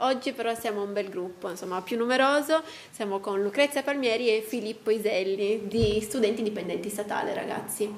[0.00, 4.90] Oggi però siamo un bel gruppo, insomma più numeroso, siamo con Lucrezia Palmieri e Filippo
[4.90, 7.92] Iselli di studenti indipendenti statale ragazzi.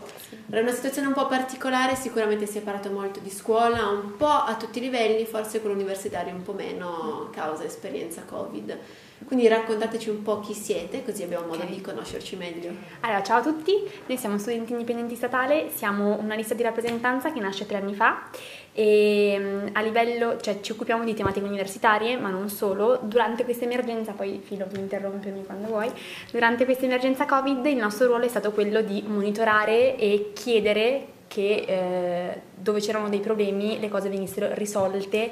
[0.49, 4.27] È una situazione un po' particolare, sicuramente si è parlato molto di scuola, un po'
[4.27, 8.79] a tutti i livelli, forse con l'universitario un po' meno causa esperienza Covid.
[9.25, 11.75] Quindi raccontateci un po' chi siete, così abbiamo modo okay.
[11.75, 12.73] di conoscerci meglio.
[13.01, 13.73] Allora, ciao a tutti,
[14.07, 18.31] noi siamo studenti indipendenti statale, siamo una lista di rappresentanza che nasce tre anni fa
[18.73, 22.99] e mm, a livello, cioè ci occupiamo di tematiche universitarie, ma non solo.
[23.03, 25.91] Durante questa emergenza, poi Filo puoi interrompermi quando vuoi,
[26.33, 31.65] durante questa emergenza Covid il nostro ruolo è stato quello di monitorare e chiedere che
[31.67, 35.31] eh, dove c'erano dei problemi le cose venissero risolte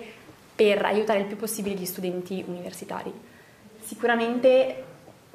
[0.54, 3.12] per aiutare il più possibile gli studenti universitari.
[3.88, 4.84] Sicuramente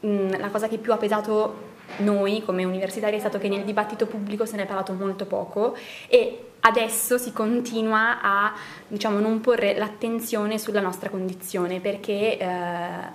[0.01, 3.63] mh, mm, la cosa che più ha pesato noi come universitari è stato che nel
[3.63, 5.75] dibattito pubblico se ne è parlato molto poco
[6.07, 8.53] e adesso si continua a
[8.87, 12.37] diciamo, non porre l'attenzione sulla nostra condizione perché eh,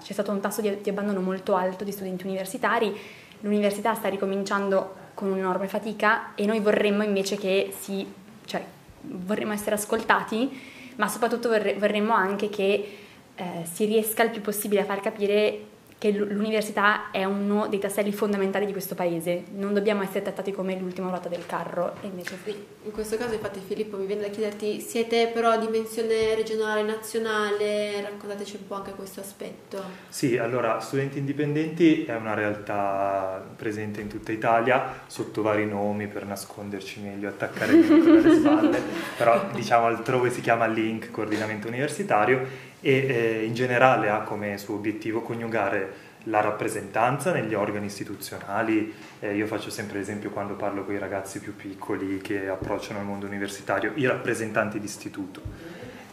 [0.02, 2.92] c'è stato un tasso di, di abbandono molto alto di studenti universitari,
[3.40, 8.04] l'università sta ricominciando con un'enorme fatica e noi vorremmo invece che si,
[8.44, 8.64] cioè,
[9.02, 10.60] vorremmo essere ascoltati,
[10.96, 13.06] ma soprattutto vorremmo anche che
[13.38, 18.12] eh, si riesca il più possibile a far capire che l'università è uno dei tasselli
[18.12, 21.94] fondamentali di questo paese, non dobbiamo essere trattati come l'ultima ruota del carro.
[22.02, 22.54] Invece sì.
[22.84, 28.00] In questo caso infatti Filippo mi viene da chiederti, siete però a dimensione regionale, nazionale,
[28.00, 29.82] raccontateci un po' anche questo aspetto.
[30.08, 36.24] Sì, allora Studenti Indipendenti è una realtà presente in tutta Italia, sotto vari nomi per
[36.24, 38.80] nasconderci meglio, attaccare meglio dalle spalle,
[39.16, 44.74] però diciamo altrove si chiama Link, coordinamento universitario e eh, in generale ha come suo
[44.74, 50.94] obiettivo coniugare la rappresentanza negli organi istituzionali, eh, io faccio sempre l'esempio quando parlo con
[50.94, 55.40] i ragazzi più piccoli che approcciano il mondo universitario, i rappresentanti d'istituto.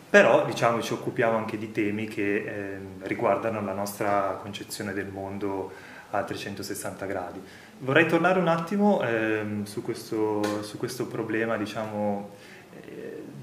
[0.10, 5.74] Però diciamo ci occupiamo anche di temi che eh, riguardano la nostra concezione del mondo
[6.12, 7.42] a 360 gradi.
[7.80, 12.30] Vorrei tornare un attimo ehm, su questo, su, questo, problema, diciamo,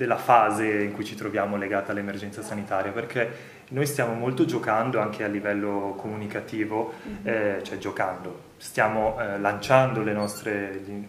[0.03, 5.23] della fase in cui ci troviamo legata all'emergenza sanitaria, perché noi stiamo molto giocando anche
[5.23, 7.27] a livello comunicativo, mm-hmm.
[7.27, 11.09] eh, cioè giocando, stiamo eh, lanciando le nostre, le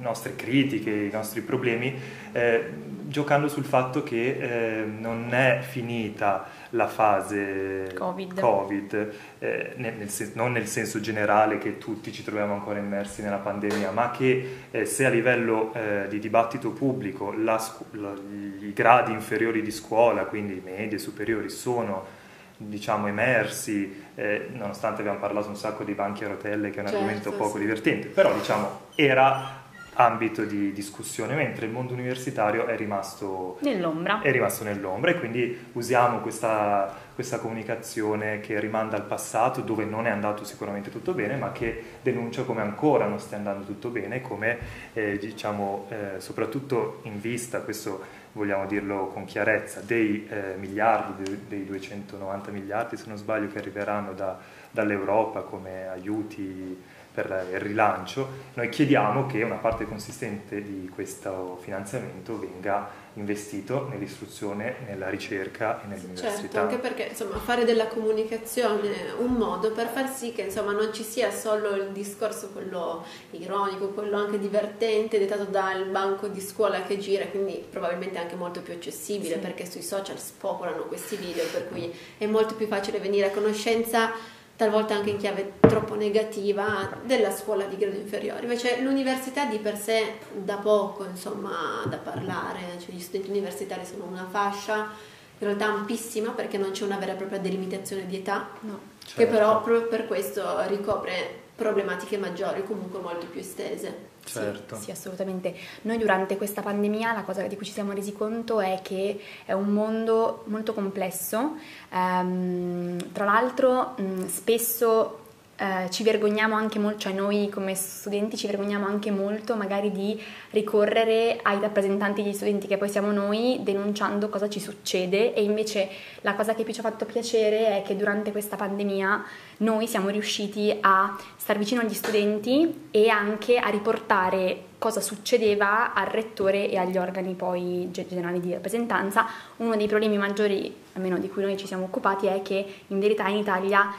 [0.00, 1.94] nostre, critiche, i nostri problemi,
[2.32, 2.72] eh,
[3.12, 10.08] giocando sul fatto che eh, non è finita la fase Covid, COVID eh, nel, nel
[10.08, 14.64] sen- non nel senso generale che tutti ci troviamo ancora immersi nella pandemia, ma che
[14.70, 18.12] eh, se a livello eh, di dibattito pubblico scu- la,
[18.60, 22.20] i gradi inferiori di scuola, quindi medie e superiori, sono
[22.56, 26.86] diciamo emersi, eh, nonostante abbiamo parlato un sacco di banchi a rotelle, che è un
[26.86, 27.60] certo, argomento poco sì.
[27.60, 29.61] divertente, però diciamo era
[29.94, 35.66] ambito di discussione, mentre il mondo universitario è rimasto nell'ombra, è rimasto nell'ombra e quindi
[35.72, 41.36] usiamo questa, questa, comunicazione che rimanda al passato dove non è andato sicuramente tutto bene,
[41.36, 44.58] ma che denuncia come ancora non stia andando tutto bene, come
[44.94, 51.40] eh, diciamo eh, soprattutto in vista, questo vogliamo dirlo con chiarezza, dei eh, miliardi, dei,
[51.48, 54.38] dei 290 miliardi se non sbaglio che arriveranno da,
[54.70, 62.38] dall'Europa come aiuti per il rilancio, noi chiediamo che una parte consistente di questo finanziamento
[62.38, 66.40] venga investito nell'istruzione, nella ricerca e nell'università.
[66.40, 70.92] Certo, anche perché insomma, fare della comunicazione un modo per far sì che insomma, non
[70.94, 76.82] ci sia solo il discorso quello ironico, quello anche divertente, dettato dal banco di scuola
[76.82, 79.40] che gira, quindi probabilmente anche molto più accessibile sì.
[79.40, 84.40] perché sui social spopolano questi video, per cui è molto più facile venire a conoscenza
[84.56, 88.42] talvolta anche in chiave troppo negativa, della scuola di grado inferiore.
[88.42, 94.04] Invece l'università di per sé da poco, insomma, da parlare, cioè gli studenti universitari sono
[94.04, 95.10] una fascia
[95.42, 98.78] in realtà ampissima perché non c'è una vera e propria delimitazione di età, no.
[99.04, 99.20] certo.
[99.20, 104.10] che però proprio per questo ricopre problematiche maggiori, comunque molto più estese.
[104.24, 104.76] Certo.
[104.76, 105.54] Sì, sì, assolutamente.
[105.82, 109.52] Noi durante questa pandemia la cosa di cui ci siamo resi conto è che è
[109.52, 111.56] un mondo molto complesso,
[111.90, 115.18] um, tra l'altro mh, spesso
[115.62, 120.20] eh, ci vergogniamo anche molto, cioè noi come studenti ci vergogniamo anche molto magari di
[120.50, 125.88] ricorrere ai rappresentanti degli studenti che poi siamo noi denunciando cosa ci succede e invece
[126.22, 129.24] la cosa che più ci ha fatto piacere è che durante questa pandemia
[129.58, 136.06] noi siamo riusciti a star vicino agli studenti e anche a riportare cosa succedeva al
[136.06, 139.26] rettore e agli organi poi generali di rappresentanza.
[139.58, 143.26] Uno dei problemi maggiori, almeno di cui noi ci siamo occupati, è che in verità
[143.28, 143.94] in Italia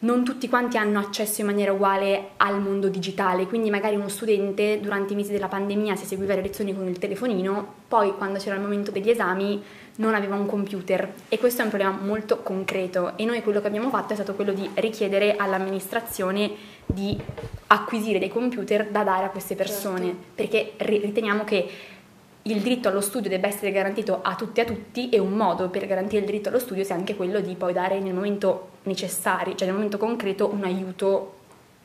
[0.00, 4.80] non tutti quanti hanno accesso in maniera uguale al mondo digitale, quindi magari uno studente
[4.80, 8.54] durante i mesi della pandemia si seguiva le lezioni con il telefonino, poi quando c'era
[8.54, 9.62] il momento degli esami
[9.96, 11.12] non aveva un computer.
[11.28, 13.16] E questo è un problema molto concreto.
[13.16, 16.50] E noi quello che abbiamo fatto è stato quello di richiedere all'amministrazione
[16.86, 17.18] di
[17.66, 20.06] acquisire dei computer da dare a queste persone.
[20.06, 20.24] Certo.
[20.34, 21.68] perché riteniamo che
[22.42, 25.68] il diritto allo studio debba essere garantito a tutti e a tutti e un modo
[25.68, 29.54] per garantire il diritto allo studio sia anche quello di poi dare nel momento necessario,
[29.54, 31.38] cioè nel momento concreto, un aiuto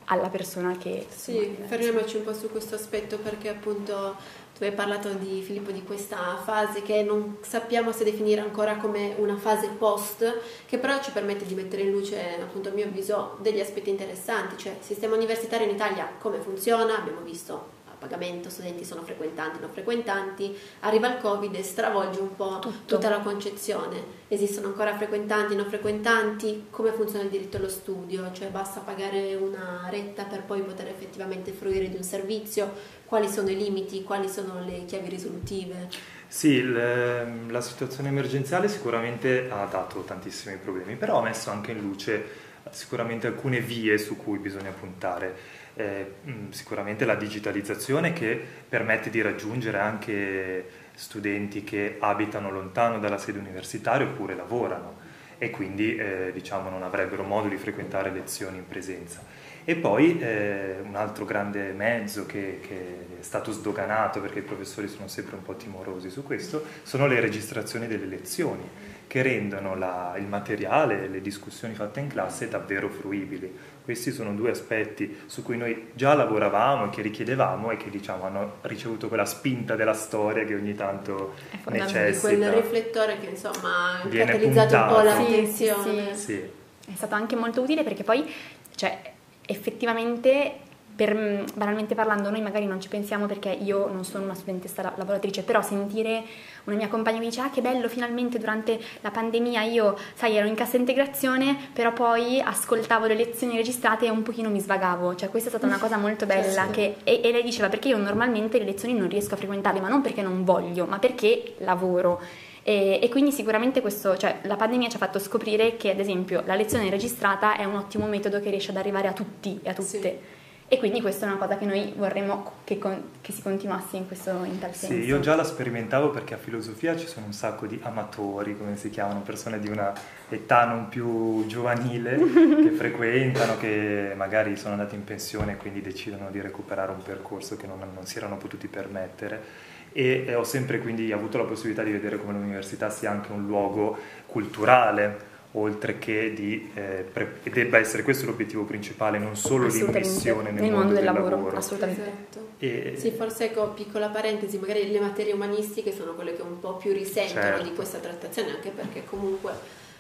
[0.05, 1.05] alla persona che...
[1.09, 4.15] Sì, fermiamoci un po' su questo aspetto perché appunto
[4.57, 9.13] tu hai parlato di Filippo di questa fase che non sappiamo se definire ancora come
[9.17, 13.37] una fase post, che però ci permette di mettere in luce, appunto a mio avviso,
[13.41, 17.73] degli aspetti interessanti, cioè il sistema universitario in Italia come funziona, abbiamo visto
[18.05, 22.95] pagamento, studenti sono frequentanti, non frequentanti, arriva il Covid e stravolge un po' Tutto.
[22.95, 24.23] tutta la concezione.
[24.27, 29.87] Esistono ancora frequentanti, non frequentanti, come funziona il diritto allo studio, cioè basta pagare una
[29.89, 32.71] retta per poi poter effettivamente fruire di un servizio,
[33.05, 35.89] quali sono i limiti, quali sono le chiavi risolutive.
[36.27, 41.79] Sì, le, la situazione emergenziale sicuramente ha dato tantissimi problemi, però ha messo anche in
[41.79, 49.09] luce sicuramente alcune vie su cui bisogna puntare eh, mm, sicuramente la digitalizzazione che permette
[49.09, 55.03] di raggiungere anche studenti che abitano lontano dalla sede universitaria oppure lavorano
[55.37, 59.21] e quindi eh, diciamo, non avrebbero modo di frequentare lezioni in presenza.
[59.67, 64.87] E poi eh, un altro grande mezzo che, che, è stato sdoganato, perché i professori
[64.87, 68.69] sono sempre un po' timorosi su questo, sono le registrazioni delle lezioni,
[69.07, 73.73] che rendono la, il materiale, le discussioni fatte in classe davvero fruibili.
[73.83, 78.25] Questi sono due aspetti su cui noi già lavoravamo e che richiedevamo e che diciamo,
[78.25, 81.35] hanno ricevuto quella spinta della storia che ogni tanto
[81.69, 82.29] necessita.
[82.29, 86.15] Di quel riflettore che insomma ha catalizzato un po' l'attenzione.
[86.15, 86.33] Sì, sì.
[86.33, 86.91] Sì.
[86.91, 88.27] È stato anche molto utile perché poi
[88.75, 89.13] cioè,
[89.45, 90.59] effettivamente
[90.95, 94.93] per, mm, banalmente parlando, noi magari non ci pensiamo perché io non sono una studentessa
[94.95, 96.23] lavoratrice, però sentire
[96.65, 100.47] una mia compagna mi dice ah che bello, finalmente durante la pandemia io, sai, ero
[100.47, 105.29] in cassa integrazione, però poi ascoltavo le lezioni registrate e un pochino mi svagavo, cioè
[105.29, 107.97] questa è stata una cosa molto bella sì, che, e, e lei diceva perché io
[107.97, 112.21] normalmente le lezioni non riesco a frequentarle, ma non perché non voglio, ma perché lavoro.
[112.67, 116.41] E, e, quindi sicuramente questo, cioè, la pandemia ci ha fatto scoprire che ad esempio
[116.47, 119.73] la lezione registrata è un ottimo metodo che riesce ad arrivare a tutti e a
[119.73, 119.83] tutte.
[119.83, 120.43] Sì.
[120.67, 124.07] E quindi questa è una cosa che noi vorremmo che, con, che si continuasse in,
[124.07, 124.95] questo, in tal senso.
[124.95, 128.75] Sì, io già la sperimentavo perché a filosofia ci sono un sacco di amatori, come
[128.75, 129.93] si chiamano, persone di una
[130.27, 136.31] età non più giovanile che frequentano, che magari sono andati in pensione e quindi decidono
[136.31, 139.73] di recuperare un percorso che non, non si erano potuti permettere.
[139.93, 143.45] E, e ho sempre quindi avuto la possibilità di vedere come l'università sia anche un
[143.45, 143.95] luogo
[144.25, 150.61] culturale oltre che di, eh, pre- debba essere questo l'obiettivo principale, non solo l'immissione nel,
[150.61, 151.29] nel mondo, mondo, del, lavoro.
[151.29, 151.57] lavoro.
[151.57, 152.01] Assolutamente.
[152.01, 152.47] Esatto.
[152.59, 152.95] E...
[152.97, 156.91] Sì, forse ecco, piccola parentesi, magari le materie umanistiche sono quelle che un po' più
[156.91, 157.63] risentono certo.
[157.63, 159.51] di questa trattazione, anche perché comunque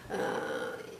[0.09, 0.93] uh,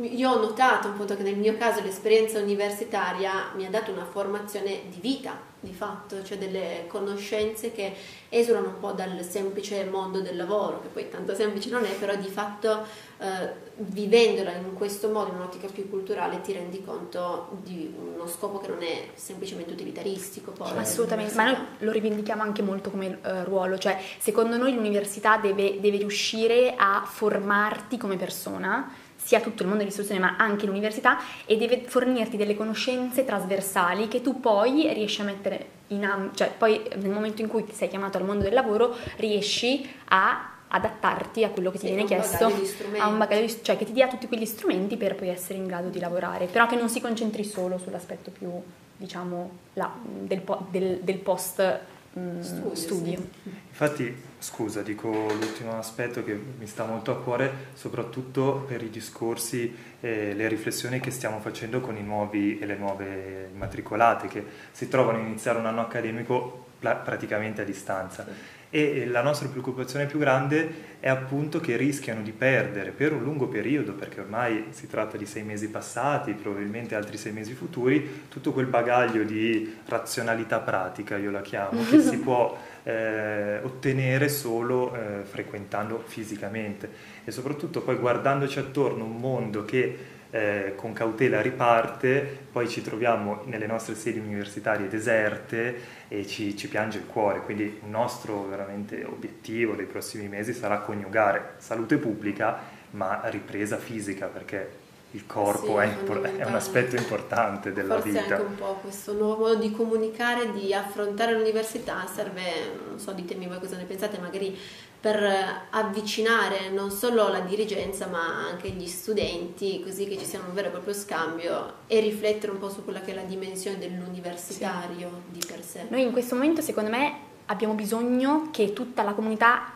[0.00, 4.82] io ho notato appunto che nel mio caso l'esperienza universitaria mi ha dato una formazione
[4.88, 7.94] di vita di fatto, cioè delle conoscenze che
[8.30, 12.16] esulano un po' dal semplice mondo del lavoro, che poi tanto semplice non è, però
[12.16, 12.84] di fatto
[13.18, 18.58] eh, vivendola in questo modo, in un'ottica più culturale, ti rendi conto di uno scopo
[18.58, 20.50] che non è semplicemente utilitaristico.
[20.50, 24.74] Poi, cioè, Assolutamente, ma noi lo rivendichiamo anche molto come eh, ruolo, cioè secondo noi
[24.74, 30.66] l'università deve, deve riuscire a formarti come persona sia tutto il mondo dell'istruzione ma anche
[30.66, 36.34] l'università e deve fornirti delle conoscenze trasversali che tu poi riesci a mettere in am-
[36.34, 41.44] cioè poi nel momento in cui sei chiamato al mondo del lavoro riesci a adattarti
[41.44, 42.50] a quello che ti sì, viene chiesto,
[42.96, 45.66] a un bagaglio di, cioè che ti dia tutti quegli strumenti per poi essere in
[45.66, 48.50] grado di lavorare, però che non si concentri solo sull'aspetto più,
[48.96, 51.78] diciamo, là, del, del, del, post
[52.12, 52.74] mh, studio.
[52.74, 53.28] studio.
[53.42, 53.50] Sì.
[53.68, 59.74] Infatti, scusa, dico l'ultimo aspetto che mi sta molto a cuore, soprattutto per i discorsi
[60.00, 64.88] e le riflessioni che stiamo facendo con i nuovi e le nuove immatricolate che si
[64.88, 68.24] trovano a iniziare un anno accademico praticamente a distanza.
[68.24, 73.22] Sì e la nostra preoccupazione più grande è appunto che rischiano di perdere per un
[73.22, 78.24] lungo periodo, perché ormai si tratta di sei mesi passati, probabilmente altri sei mesi futuri,
[78.30, 84.94] tutto quel bagaglio di razionalità pratica, io la chiamo, che si può eh, ottenere solo
[84.94, 86.88] eh, frequentando fisicamente.
[87.24, 93.42] E soprattutto poi guardandoci attorno un mondo che eh, con cautela riparte, poi ci troviamo
[93.44, 95.74] nelle nostre sedi universitarie deserte
[96.08, 97.40] e ci, ci, piange il cuore.
[97.40, 104.26] Quindi il nostro veramente obiettivo dei prossimi mesi sarà coniugare salute pubblica ma ripresa fisica
[104.26, 108.20] perché il corpo sì, è, impor- è, un aspetto importante della Forse vita.
[108.20, 112.42] Forse anche un po' questo nuovo modo di comunicare, di affrontare l'università serve,
[112.88, 114.56] non so, ditemi voi cosa ne pensate, magari
[115.02, 120.54] per avvicinare non solo la dirigenza ma anche gli studenti, così che ci sia un
[120.54, 125.10] vero e proprio scambio e riflettere un po' su quella che è la dimensione dell'universitario
[125.26, 125.38] sì.
[125.40, 125.86] di per sé.
[125.88, 127.16] Noi in questo momento, secondo me,
[127.46, 129.72] abbiamo bisogno che tutta la comunità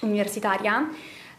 [0.00, 0.88] universitaria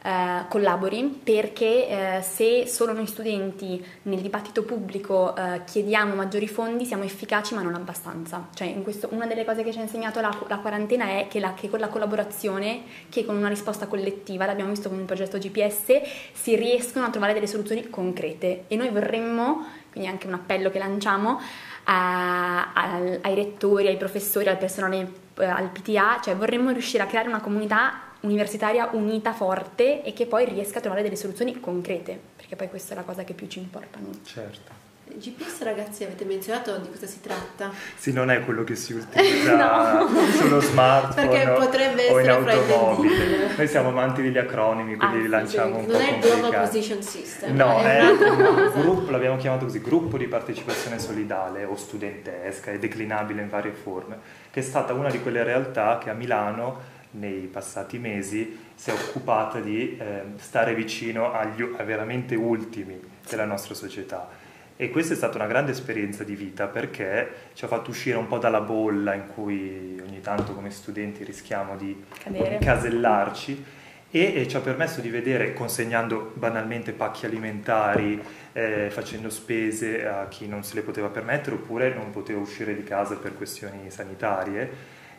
[0.03, 6.86] eh, collabori perché eh, se solo noi studenti nel dibattito pubblico eh, chiediamo maggiori fondi
[6.86, 8.48] siamo efficaci ma non abbastanza.
[8.53, 11.53] Cioè, questo, una delle cose che ci ha insegnato la, la quarantena è che, la,
[11.53, 16.01] che, con la collaborazione, che con una risposta collettiva, l'abbiamo visto con il progetto GPS,
[16.34, 20.79] si riescono a trovare delle soluzioni concrete e noi vorremmo, quindi anche un appello che
[20.79, 21.39] lanciamo,
[21.84, 27.05] a, a, ai rettori, ai professori, al personale, eh, al PTA, cioè vorremmo riuscire a
[27.05, 32.20] creare una comunità universitaria unita, forte e che poi riesca a trovare delle soluzioni concrete,
[32.36, 34.00] perché poi questa è la cosa che più ci importa.
[34.00, 34.10] No?
[34.24, 34.80] Certo.
[35.13, 37.70] GPS ragazzi avete menzionato di cosa si tratta?
[37.98, 40.08] Sì, non è quello che si utilizza no.
[40.38, 43.56] sullo smartphone Perché potrebbe o in automobile.
[43.58, 46.16] Noi siamo amanti degli acronimi, quindi ah, li lanciamo sì, un non po' Non è
[46.16, 47.56] il Global Position System.
[47.56, 52.80] No, è, è un gruppo, l'abbiamo chiamato così, gruppo di partecipazione solidale o studentesca, è
[52.80, 54.18] declinabile in varie forme,
[54.50, 58.94] che è stata una di quelle realtà che a Milano nei passati mesi si è
[58.94, 63.00] occupata di eh, stare vicino agli, veramente ultimi
[63.30, 64.30] della nostra società.
[64.75, 68.27] E questa è stata una grande esperienza di vita perché ci ha fatto uscire un
[68.27, 72.58] po' dalla bolla in cui ogni tanto come studenti rischiamo di Cadere.
[72.58, 73.63] casellarci
[74.10, 80.27] e, e, ci ha permesso di vedere, consegnando banalmente pacchi alimentari, eh, facendo spese a
[80.27, 84.70] chi non se le poteva permettere oppure non poteva uscire di casa per questioni sanitarie,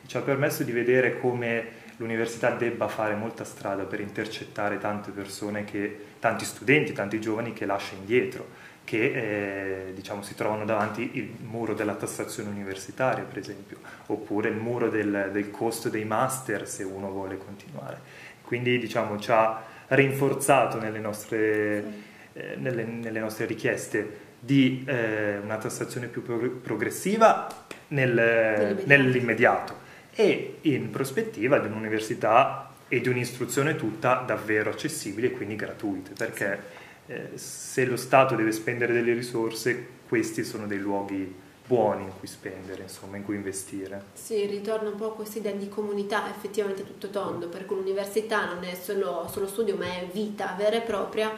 [0.07, 5.65] ci ha permesso di vedere come l'università debba fare molta strada per intercettare tante persone,
[5.65, 8.47] che, tanti studenti, tanti giovani che lascia indietro,
[8.85, 14.57] che eh, diciamo, si trovano davanti il muro della tassazione universitaria, per esempio, oppure il
[14.57, 18.01] muro del, del costo dei master se uno vuole continuare.
[18.43, 21.85] Quindi diciamo, ci ha rinforzato nelle nostre,
[22.33, 27.47] eh, nelle, nelle nostre richieste di eh, una tassazione più progressiva
[27.89, 29.82] nel, nell'immediato.
[30.15, 36.63] E in prospettiva di un'università e di un'istruzione tutta davvero accessibili e quindi gratuite, perché
[37.07, 41.35] eh, se lo Stato deve spendere delle risorse, questi sono dei luoghi
[41.67, 44.03] buoni in cui spendere, insomma, in cui investire.
[44.13, 48.63] Sì, ritorna un po' a questa idea di comunità effettivamente tutto tondo, perché l'università non
[48.65, 51.33] è solo, solo studio, ma è vita vera e propria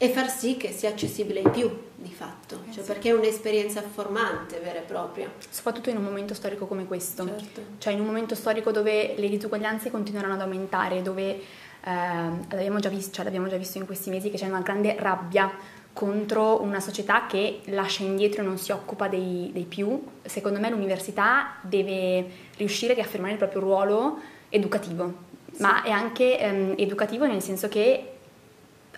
[0.00, 3.82] e far sì che sia accessibile ai più di fatto, eh cioè perché è un'esperienza
[3.82, 5.28] formante vera e propria.
[5.50, 7.62] Soprattutto in un momento storico come questo, certo.
[7.78, 11.40] cioè in un momento storico dove le disuguaglianze continueranno ad aumentare, dove eh,
[11.82, 15.50] l'abbiamo, già visto, cioè l'abbiamo già visto in questi mesi che c'è una grande rabbia
[15.92, 20.70] contro una società che lascia indietro e non si occupa dei, dei più, secondo me
[20.70, 22.24] l'università deve
[22.56, 25.12] riuscire a affermare il proprio ruolo educativo,
[25.50, 25.60] sì.
[25.60, 28.17] ma è anche ehm, educativo nel senso che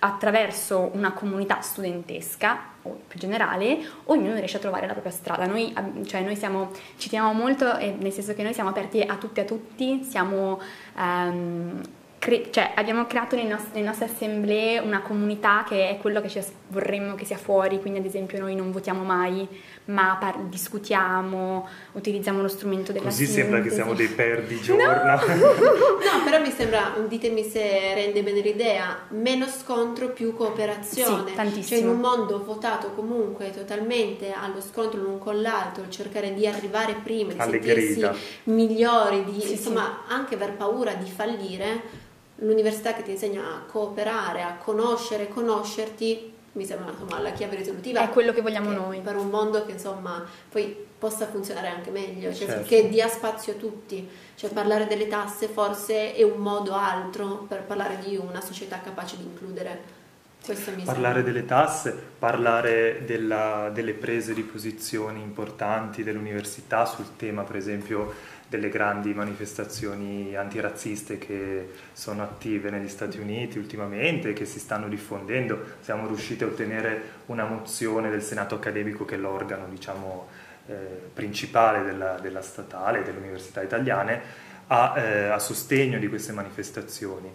[0.03, 5.45] attraverso una comunità studentesca o più generale, ognuno riesce a trovare la propria strada.
[5.45, 5.73] Noi,
[6.05, 9.43] cioè, noi siamo, ci teniamo molto, nel senso che noi siamo aperti a tutti e
[9.43, 10.59] a tutti, siamo
[10.95, 11.81] um,
[12.21, 16.29] cre- cioè, abbiamo creato nelle nostre, nelle nostre, assemblee una comunità che è quello che
[16.29, 19.47] ci vorremmo che sia fuori, quindi ad esempio noi non votiamo mai,
[19.85, 23.39] ma par- discutiamo, utilizziamo lo strumento della Così sintesi.
[23.41, 24.83] sembra che siamo dei perdigiorno.
[24.85, 25.15] No.
[25.17, 31.29] no, però mi sembra, ditemi se rende bene l'idea, meno scontro, più cooperazione.
[31.29, 31.65] Sì, tantissimo.
[31.65, 36.97] Cioè in un mondo votato comunque totalmente allo scontro l'un con l'altro, cercare di arrivare
[37.03, 38.13] prima, di Alle sentirsi grida.
[38.43, 40.13] migliori, di, Sì, insomma sì.
[40.13, 42.09] anche aver paura di fallire
[42.41, 48.01] l'università che ti insegna a cooperare, a conoscere, conoscerti, mi sembra insomma, la chiave risolutiva.
[48.01, 48.99] È quello che vogliamo che noi.
[48.99, 52.67] Per un mondo che insomma poi possa funzionare anche meglio, cioè Certo.
[52.67, 54.07] che dia spazio a tutti.
[54.35, 59.17] Cioè parlare delle tasse forse è un modo altro per parlare di una società capace
[59.17, 59.99] di includere.
[60.43, 61.31] Questo mi Parlare sembra.
[61.33, 68.11] delle tasse, parlare della- delle prese di posizioni importanti dell'università sul tema, per esempio,
[68.51, 75.77] delle grandi manifestazioni antirazziste che sono attive negli Stati Uniti ultimamente, che si stanno diffondendo.
[75.79, 80.27] Siamo riusciti a ottenere una mozione del Senato accademico, che è l'organo, diciamo,
[80.67, 80.73] eh,
[81.13, 84.21] principale della, della statale, delle università italiane,
[84.67, 87.33] a, eh, a sostegno di queste manifestazioni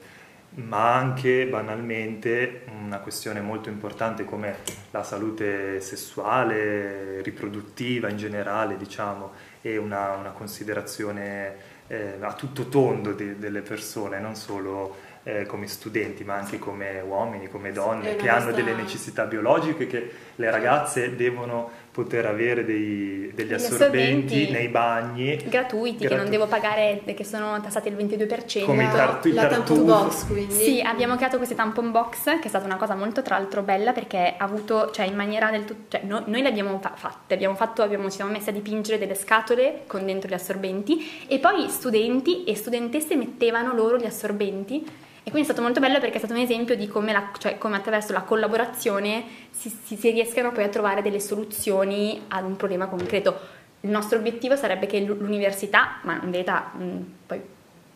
[0.56, 4.56] ma anche banalmente una questione molto importante come
[4.90, 9.32] la salute sessuale, riproduttiva in generale, diciamo,
[9.66, 15.66] e una, una considerazione eh, a tutto tondo de- delle persone, non solo eh, come
[15.66, 20.50] studenti, ma anche come uomini, come donne, una che hanno delle necessità biologiche che le
[20.50, 25.36] ragazze devono poter avere dei, degli assorbenti, assorbenti, nei bagni.
[25.48, 29.46] gratuiti gratu- che non devo pagare che sono tassati il 22% come i tartu- la
[29.46, 30.52] tampon box quindi.
[30.52, 33.92] Sì abbiamo creato queste tampon box che è stata una cosa molto tra l'altro bella
[33.92, 37.32] perché ha avuto cioè in maniera del tutto cioè, no, noi le abbiamo fa- fatte
[37.32, 41.38] abbiamo fatto abbiamo, ci siamo messi a dipingere delle scatole con dentro gli assorbenti e
[41.38, 44.84] poi studenti e studentesse mettevano loro gli assorbenti
[45.26, 47.58] e quindi è stato molto bello perché è stato un esempio di come, la, cioè,
[47.58, 52.54] come attraverso la collaborazione si, si, si, riescano poi a trovare delle soluzioni ad un
[52.54, 53.36] problema concreto.
[53.80, 57.40] Il nostro obiettivo sarebbe che l'università, ma in verità mh, poi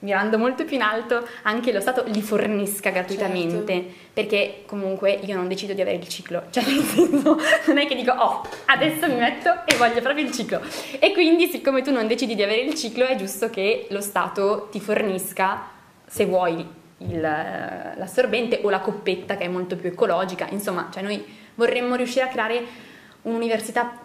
[0.00, 3.92] mirando molto più in alto, anche lo Stato li fornisca gratuitamente, certo.
[4.12, 7.94] perché comunque io non decido di avere il ciclo, cioè nel senso non è che
[7.94, 10.60] dico oh adesso mi metto e voglio proprio il ciclo
[10.98, 14.66] e quindi siccome tu non decidi di avere il ciclo è giusto che lo Stato
[14.72, 15.68] ti fornisca
[16.06, 20.46] se vuoi il, l'assorbente o la coppetta che è molto più ecologica.
[20.50, 22.88] Insomma, cioè noi vorremmo riuscire a creare
[23.22, 24.00] un'università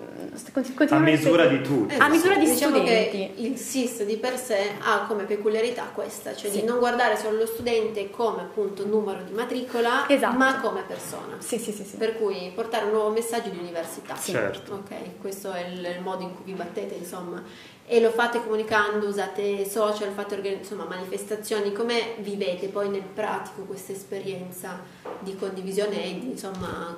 [0.89, 2.03] a misura di tutti esatto.
[2.03, 6.35] a misura di diciamo studenti che il SIS di per sé ha come peculiarità questa
[6.35, 6.59] cioè sì.
[6.59, 10.35] di non guardare solo lo studente come appunto numero di matricola esatto.
[10.35, 14.17] ma come persona sì, sì, sì, sì, per cui portare un nuovo messaggio di università
[14.17, 17.41] certo ok questo è il, il modo in cui vi battete insomma
[17.87, 23.91] e lo fate comunicando, usate social, fate insomma, manifestazioni, come vivete poi nel pratico questa
[23.91, 24.81] esperienza
[25.19, 26.97] di condivisione e di insomma,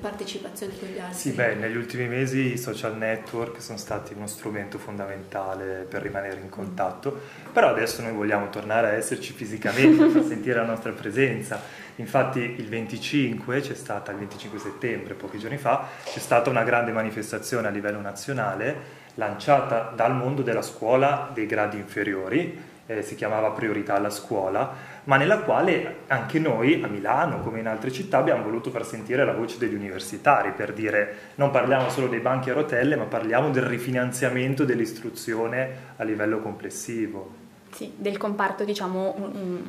[0.00, 1.18] partecipazione con gli altri?
[1.18, 6.40] Sì, beh, negli ultimi mesi i social network sono stati uno strumento fondamentale per rimanere
[6.40, 7.18] in contatto,
[7.50, 11.86] però adesso noi vogliamo tornare a esserci fisicamente, per sentire la nostra presenza.
[11.96, 16.92] Infatti il 25 c'è stata, il 25 settembre, pochi giorni fa, c'è stata una grande
[16.92, 23.50] manifestazione a livello nazionale lanciata dal mondo della scuola dei gradi inferiori, eh, si chiamava
[23.50, 28.44] Priorità alla scuola, ma nella quale anche noi a Milano, come in altre città, abbiamo
[28.44, 32.54] voluto far sentire la voce degli universitari per dire non parliamo solo dei banchi a
[32.54, 37.46] rotelle, ma parliamo del rifinanziamento dell'istruzione a livello complessivo.
[37.70, 39.14] Sì, del comparto, diciamo,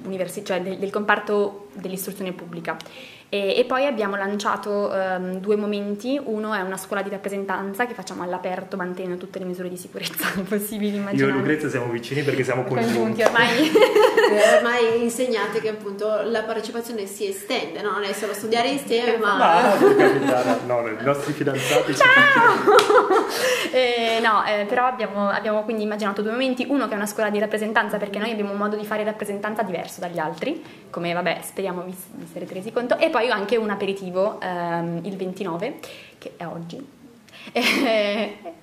[0.04, 2.78] universi- cioè del, del comparto dell'istruzione pubblica.
[3.32, 7.94] E, e, poi abbiamo lanciato um, due momenti, uno è una scuola di rappresentanza che
[7.94, 11.32] facciamo all'aperto mantenendo tutte le misure di sicurezza possibili, immaginate.
[11.32, 13.22] Io e Lucrezia siamo vicini perché siamo congiunti.
[13.22, 13.72] ormai.
[14.30, 17.94] Eh, ormai insegnate che appunto la partecipazione si estende, no?
[17.94, 19.38] non è solo studiare insieme, ma...
[19.38, 19.76] ma
[20.68, 23.26] no, i nostri fidanzati Ciao!
[23.74, 27.32] eh, no, eh, però abbiamo, abbiamo quindi immaginato due momenti, uno che è una scuola
[27.32, 31.40] di rappresentanza perché noi abbiamo un modo di fare rappresentanza diverso dagli altri, come vabbè
[31.44, 31.96] speriamo vi,
[32.32, 35.80] sarete resi conto, e poi anche un aperitivo ehm, il 29,
[36.18, 36.99] che è oggi,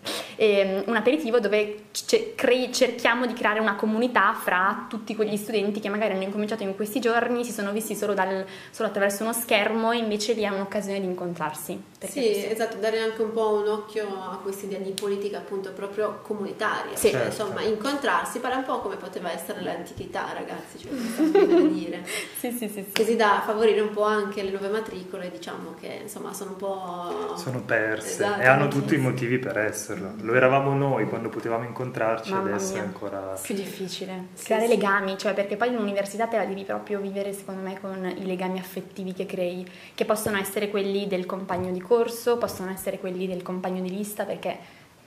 [0.87, 6.23] un aperitivo dove cerchiamo di creare una comunità fra tutti quegli studenti che magari hanno
[6.23, 10.35] incominciato in questi giorni, si sono visti solo, dal, solo attraverso uno schermo e invece
[10.35, 11.83] lì hanno un'occasione di incontrarsi.
[12.07, 16.21] Sì, esatto, dare anche un po' un occhio a questa idea di politica appunto proprio
[16.23, 16.95] comunitaria.
[16.95, 17.11] Sì.
[17.11, 17.43] Cioè, certo.
[17.43, 20.91] Insomma, incontrarsi, pare un po' come poteva essere l'antichità, ragazzi, cioè,
[21.67, 22.05] dire.
[22.39, 22.93] sì, sì, sì, sì.
[22.93, 27.37] Così da favorire un po' anche le nuove matricole, diciamo che insomma sono un po'...
[27.37, 30.15] Sono perse esatto, e hanno tutti i motivi per esserlo.
[30.21, 32.83] Lo eravamo noi quando potevamo incontrarci, Mamma adesso mia.
[32.83, 34.27] è ancora più difficile.
[34.35, 34.75] Sì, Creare sì.
[34.75, 38.59] legami, cioè perché poi l'università te la devi proprio vivere secondo me con i legami
[38.59, 43.43] affettivi che crei, che possono essere quelli del compagno di corso, possono essere quelli del
[43.43, 44.57] compagno di lista, perché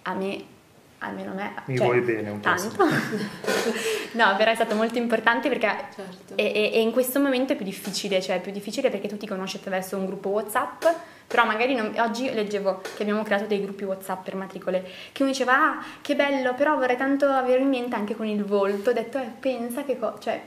[0.03, 0.58] a me
[0.99, 2.86] almeno a me mi cioè, vuoi bene un po' tanto
[4.13, 6.34] no però è stato molto importante perché certo.
[6.36, 9.17] e, e, e, in questo momento è più difficile cioè è più difficile perché tu
[9.17, 10.84] ti conosci attraverso un gruppo whatsapp
[11.30, 15.32] però magari non, oggi leggevo che abbiamo creato dei gruppi WhatsApp per matricole, che uno
[15.32, 18.94] diceva, ah, che bello, però vorrei tanto avere in mente anche con il volto, ho
[18.94, 20.42] detto, eh, pensa che, co-, cioè,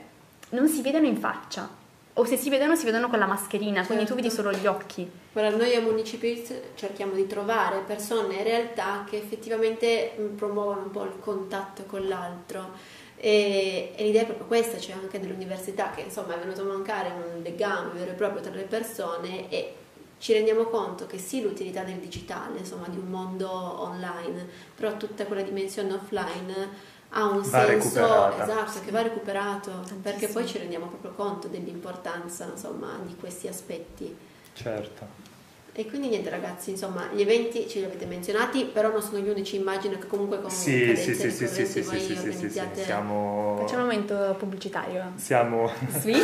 [0.49, 1.69] non si vedono in faccia,
[2.15, 3.93] o se si vedono si vedono con la mascherina, certo.
[3.93, 4.43] quindi tu vedi certo.
[4.43, 5.09] solo gli occhi.
[5.31, 11.05] Guarda, noi a Municipis cerchiamo di trovare persone e realtà che effettivamente promuovono un po'
[11.05, 12.71] il contatto con l'altro.
[13.15, 16.65] E, e, l'idea è proprio questa, c'è cioè anche dell'università che insomma è venuto a
[16.65, 19.75] mancare un legame vero e proprio tra le persone e
[20.23, 25.25] ci rendiamo conto che sì l'utilità del digitale, insomma di un mondo online, però tutta
[25.25, 26.69] quella dimensione offline
[27.09, 29.99] ha un va senso esatto, che va recuperato, Tantissimo.
[30.01, 34.15] perché poi ci rendiamo proprio conto dell'importanza insomma, di questi aspetti.
[34.53, 35.32] Certo.
[35.75, 39.27] E quindi niente ragazzi, insomma, gli eventi ce li avete menzionati, però non sono gli
[39.27, 42.61] unici, immagino che comunque con sì, sì, sì, sì, sì, sì, sì, sì, sì, sì,
[42.73, 43.57] siamo...
[43.59, 45.13] Facciamo un momento pubblicitario.
[45.15, 45.71] Siamo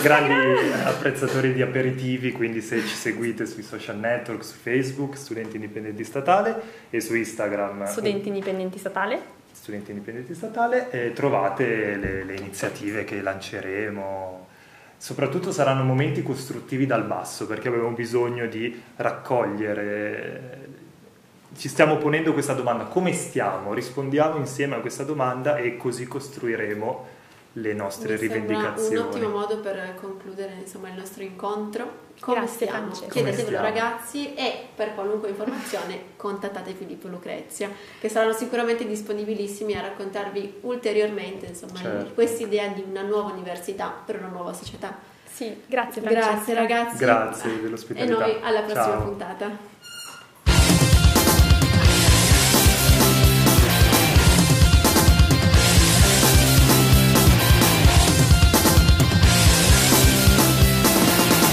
[0.03, 6.03] grandi apprezzatori di aperitivi, quindi se ci seguite sui social network, su Facebook, Studenti Indipendenti
[6.03, 7.87] Statale e su Instagram.
[7.87, 9.37] Studenti Indipendenti Statale.
[9.51, 14.48] Studenti Indipendenti Statale, e trovate le, le iniziative che lanceremo
[15.01, 20.67] Soprattutto saranno momenti costruttivi dal basso, perché abbiamo bisogno di raccogliere
[21.57, 23.73] ci stiamo ponendo questa domanda, come stiamo?
[23.73, 27.17] Rispondiamo insieme a questa domanda e così costruiremo
[27.53, 28.95] le nostre Mi rivendicazioni.
[28.95, 32.07] un ottimo modo per concludere insomma, il nostro incontro.
[32.19, 32.85] Come Grazie, stiamo?
[32.85, 33.07] Francesca.
[33.11, 33.87] Chiedetevelo Come stiamo?
[33.89, 40.57] ragazzi e per qualunque informazione contattate Filippo e Lucrezia che saranno sicuramente disponibilissimi a raccontarvi
[40.61, 42.13] ulteriormente insomma Certo.
[42.13, 44.97] questa idea di una nuova università per una nuova società.
[45.31, 46.31] Sì, grazie Francesca.
[46.33, 48.19] Grazie ragazzi Grazie e dell'ospitalità.
[48.19, 49.03] noi alla prossima Ciao.
[49.03, 49.49] puntata.